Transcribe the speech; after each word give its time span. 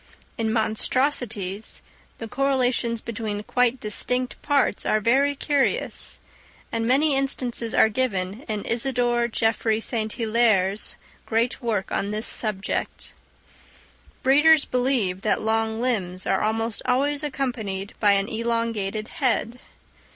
In 0.35 0.51
monstrosities, 0.51 1.83
the 2.17 2.27
correlations 2.27 3.01
between 3.01 3.43
quite 3.43 3.79
distinct 3.79 4.41
parts 4.41 4.83
are 4.83 4.99
very 4.99 5.35
curious; 5.35 6.17
and 6.71 6.87
many 6.87 7.13
instances 7.15 7.75
are 7.75 7.87
given 7.87 8.41
in 8.49 8.65
Isidore 8.65 9.27
Geoffroy 9.27 9.77
St. 9.77 10.11
Hilaire's 10.13 10.95
great 11.27 11.61
work 11.61 11.91
on 11.91 12.09
this 12.09 12.25
subject. 12.25 13.13
Breeders 14.23 14.65
believe 14.65 15.21
that 15.21 15.39
long 15.39 15.79
limbs 15.79 16.25
are 16.25 16.41
almost 16.41 16.81
always 16.85 17.21
accompanied 17.21 17.93
by 17.99 18.13
an 18.13 18.27
elongated 18.27 19.07
head. 19.09 19.59